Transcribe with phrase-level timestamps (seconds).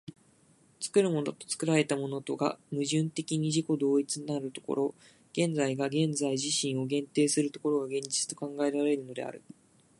[0.79, 4.95] 作るものと作られたものとが矛盾的に自己同一なる所、
[5.31, 9.43] 現在が現在自身を限定する所が、現実と考えられるのである。